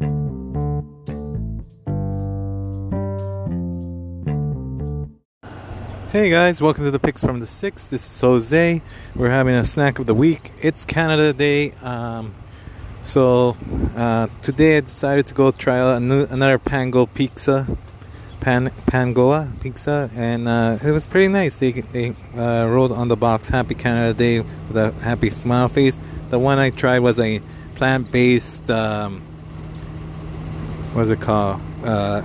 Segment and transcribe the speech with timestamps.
[0.00, 0.06] Hey
[6.30, 7.84] guys, welcome to the Picks from the Six.
[7.84, 8.80] This is Jose.
[9.14, 10.52] We're having a snack of the week.
[10.62, 11.72] It's Canada Day.
[11.82, 12.34] Um,
[13.04, 13.58] so
[13.94, 17.76] uh, today I decided to go try another Pango pizza,
[18.40, 21.58] Pan, Panago pizza, and uh, it was pretty nice.
[21.58, 25.98] They, they uh, wrote on the box Happy Canada Day with a happy smile face.
[26.30, 27.42] The one I tried was a
[27.74, 29.22] plant based, um,
[30.92, 31.60] what's it called?
[31.84, 32.22] Uh,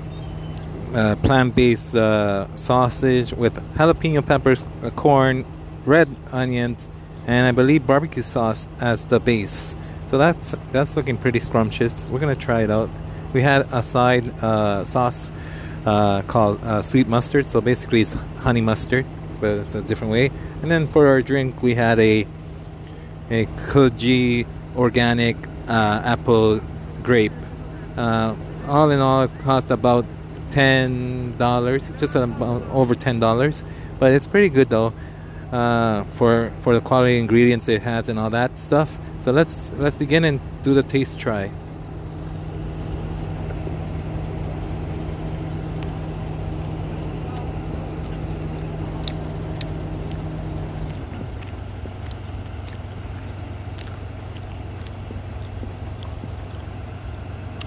[0.93, 5.45] uh, plant-based uh, sausage with jalapeno peppers, uh, corn,
[5.85, 6.87] red onions,
[7.27, 9.75] and I believe barbecue sauce as the base.
[10.07, 12.05] So that's that's looking pretty scrumptious.
[12.09, 12.89] We're gonna try it out.
[13.33, 15.31] We had a side uh, sauce
[15.85, 17.47] uh, called sweet mustard.
[17.47, 19.05] So basically, it's honey mustard,
[19.41, 20.31] but it's a different way.
[20.61, 22.27] And then for our drink, we had a
[23.29, 24.45] a Kiju
[24.77, 25.35] organic
[25.67, 26.61] apple
[27.03, 27.33] grape.
[28.67, 30.05] All in all, it cost about
[30.51, 33.63] ten dollars, just about over ten dollars.
[33.99, 34.93] But it's pretty good though
[35.51, 38.97] uh, for for the quality ingredients it has and all that stuff.
[39.21, 41.51] So let's let's begin and do the taste try.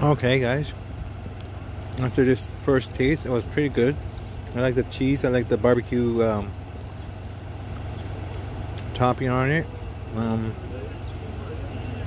[0.01, 0.75] Okay, guys
[2.01, 3.97] after this first taste it was pretty good.
[4.55, 6.51] I like the cheese I like the barbecue um,
[8.95, 9.67] topping on it.
[10.15, 10.55] Um,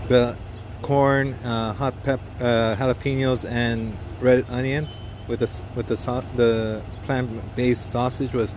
[0.07, 0.35] the
[0.81, 5.95] corn uh, hot pep uh, jalapenos and red onions with the with the
[6.35, 8.53] the plant-based sausage was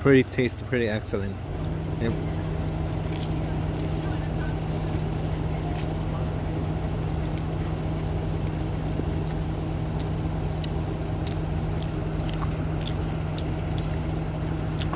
[0.00, 1.36] pretty tasty pretty excellent.
[2.00, 2.14] And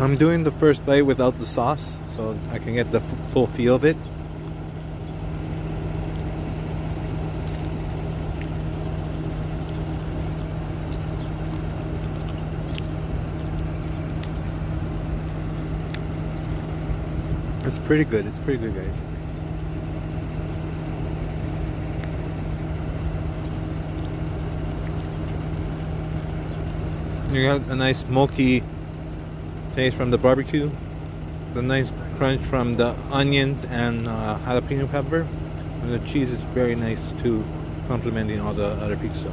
[0.00, 3.00] I'm doing the first bite without the sauce so I can get the
[3.32, 3.98] full feel of it.
[17.66, 18.24] It's pretty good.
[18.24, 19.02] It's pretty good, guys.
[27.30, 28.62] You got a nice smoky
[29.72, 30.70] taste from the barbecue,
[31.54, 35.26] the nice crunch from the onions and uh, jalapeno pepper,
[35.82, 37.44] and the cheese is very nice too,
[37.88, 39.30] complementing all the other pizza.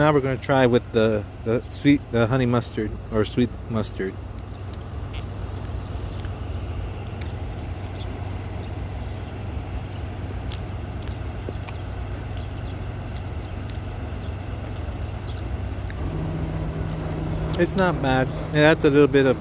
[0.00, 4.14] Now we're going to try with the, the sweet, the honey mustard or sweet mustard.
[17.58, 18.26] It's not bad.
[18.54, 19.36] It adds a little bit of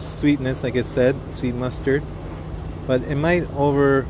[0.00, 2.02] sweetness, like I said, sweet mustard.
[2.86, 4.06] But it might over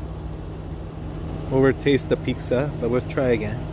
[1.51, 3.72] over taste the pizza, but we'll try again.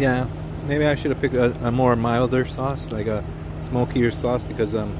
[0.00, 0.26] Yeah,
[0.66, 3.22] maybe I should have picked a, a, more milder sauce, like a
[3.60, 4.96] smokier sauce, because um,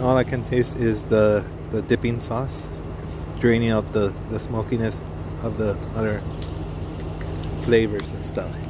[0.00, 2.68] all I can taste is the the dipping sauce.
[3.02, 5.00] It's draining out the the smokiness
[5.42, 6.22] of the other
[7.64, 8.61] flavors and stuff.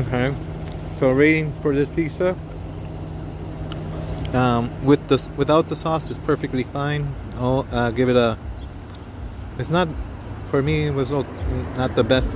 [0.00, 0.34] Okay,
[0.98, 2.34] so rating for this pizza
[4.32, 7.12] um, with the without the sauce is perfectly fine.
[7.36, 8.38] I'll uh, give it a.
[9.58, 9.88] It's not
[10.46, 10.86] for me.
[10.86, 12.30] It was not the best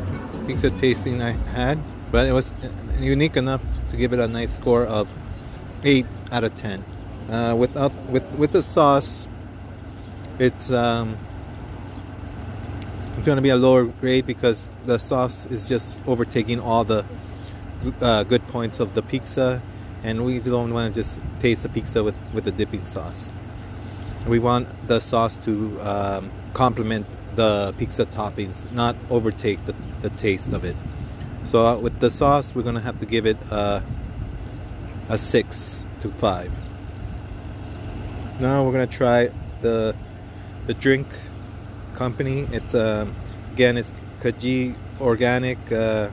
[0.46, 1.78] pizza tasting I had,
[2.12, 2.52] but it was
[3.00, 5.10] unique enough to give it a nice score of
[5.84, 6.84] eight out of ten.
[7.30, 9.26] Uh, without with with the sauce,
[10.38, 11.16] it's um,
[13.16, 17.06] it's going to be a lower grade because the sauce is just overtaking all the
[18.00, 19.60] uh, good points of the pizza,
[20.02, 23.32] and we don't want to just taste the pizza with, with the dipping sauce.
[24.26, 30.52] We want the sauce to um, complement the pizza toppings, not overtake the, the taste
[30.52, 30.76] of it.
[31.44, 33.80] So uh, with the sauce, we're gonna have to give it uh,
[35.08, 36.56] a six to five.
[38.40, 39.30] Now we're gonna try
[39.60, 39.94] the
[40.66, 41.06] the drink
[41.94, 42.46] company.
[42.50, 43.14] It's um,
[43.52, 46.08] again it's Kiju organic uh,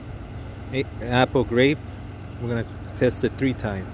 [1.01, 1.77] apple grape.
[2.41, 2.65] We're gonna
[2.95, 3.93] test it three times.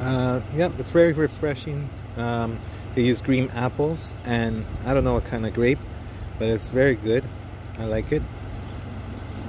[0.00, 1.88] Uh, yep, it's very refreshing.
[2.16, 2.58] Um,
[2.94, 5.78] they use green apples and I don't know what kind of grape,
[6.38, 7.24] but it's very good.
[7.78, 8.22] I like it.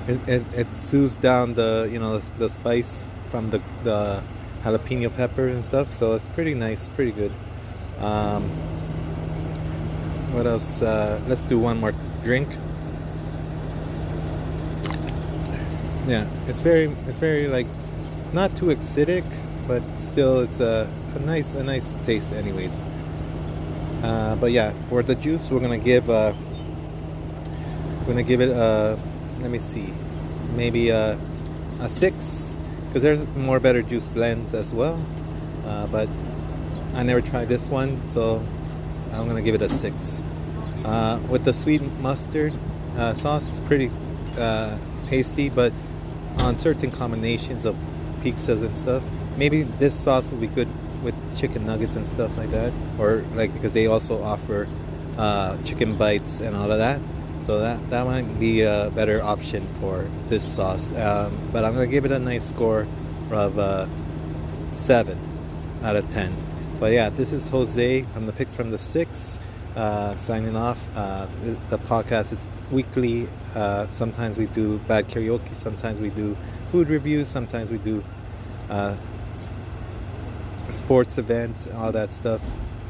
[0.08, 4.24] It, it, it soothes down the you know the, the spice from the, the
[4.64, 7.32] jalapeno pepper and stuff, so it's pretty nice, pretty good.
[8.00, 8.50] Um,
[10.36, 10.82] what else?
[10.82, 11.94] Uh, let's do one more
[12.24, 12.48] drink.
[16.08, 17.68] Yeah, it's very, it's very like
[18.34, 19.24] not too acidic,
[19.68, 22.84] but still it's a, a nice, a nice taste, anyways.
[24.04, 26.34] Uh, but yeah, for the juice, we're gonna give, uh,
[28.02, 29.00] we're gonna give it a,
[29.40, 29.92] let me see,
[30.54, 31.18] maybe a,
[31.80, 35.04] a six, because there's more better juice blends as well.
[35.66, 36.08] Uh, but
[36.94, 38.46] I never tried this one, so
[39.16, 40.22] I'm gonna give it a six.
[40.84, 42.54] Uh, with the sweet mustard
[42.98, 43.90] uh, sauce, it's pretty
[44.38, 44.78] uh,
[45.08, 45.74] tasty, but
[46.38, 47.76] on certain combinations of
[48.22, 49.02] pizzas and stuff,
[49.38, 50.68] maybe this sauce will be good
[51.04, 54.68] with chicken nuggets and stuff like that, or like because they also offer
[55.18, 57.00] uh, chicken bites and all of that.
[57.46, 60.92] So that that might be a better option for this sauce.
[60.92, 62.88] Um, but I'm gonna give it a nice score
[63.32, 63.88] of uh,
[64.72, 65.18] seven
[65.84, 66.36] out of ten.
[66.80, 69.40] But yeah, this is Jose from the Picks from the Six.
[69.76, 70.88] Uh, signing off.
[70.96, 73.28] Uh, the, the, podcast is weekly.
[73.54, 75.54] Uh, sometimes we do bad karaoke.
[75.54, 76.38] Sometimes we do
[76.72, 77.28] food reviews.
[77.28, 78.02] Sometimes we do
[78.70, 78.96] uh,
[80.70, 82.42] sports events, all that stuff.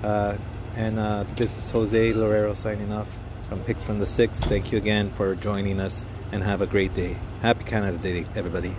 [0.04, 0.38] Uh,
[0.76, 3.18] and uh, this is Jose Lorero signing off
[3.50, 4.44] from Picks from the Six.
[4.44, 7.18] Thank you again for joining us and have a great day.
[7.42, 8.76] Happy Canada Day, everybody.